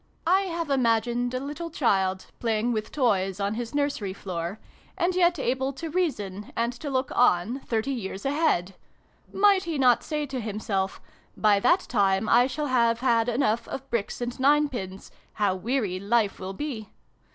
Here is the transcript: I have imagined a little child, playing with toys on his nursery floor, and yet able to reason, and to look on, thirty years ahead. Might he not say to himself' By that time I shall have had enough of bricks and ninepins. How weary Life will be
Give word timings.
I 0.25 0.41
have 0.49 0.71
imagined 0.71 1.31
a 1.35 1.39
little 1.39 1.69
child, 1.69 2.25
playing 2.39 2.71
with 2.71 2.91
toys 2.91 3.39
on 3.39 3.53
his 3.53 3.75
nursery 3.75 4.13
floor, 4.13 4.59
and 4.97 5.13
yet 5.13 5.37
able 5.37 5.71
to 5.73 5.91
reason, 5.91 6.51
and 6.55 6.73
to 6.73 6.89
look 6.89 7.11
on, 7.15 7.59
thirty 7.59 7.91
years 7.91 8.25
ahead. 8.25 8.73
Might 9.31 9.65
he 9.65 9.77
not 9.77 10.01
say 10.01 10.25
to 10.25 10.39
himself' 10.41 10.99
By 11.37 11.59
that 11.59 11.81
time 11.81 12.27
I 12.27 12.47
shall 12.47 12.65
have 12.65 13.01
had 13.01 13.29
enough 13.29 13.67
of 13.67 13.87
bricks 13.91 14.21
and 14.21 14.39
ninepins. 14.39 15.11
How 15.33 15.53
weary 15.53 15.99
Life 15.99 16.39
will 16.39 16.53
be 16.53 16.89